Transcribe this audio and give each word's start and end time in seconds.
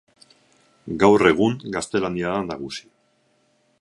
Gaur 1.03 1.25
egun 1.31 1.59
gaztelania 1.75 2.33
da 2.37 2.43
nagusi. 2.49 2.89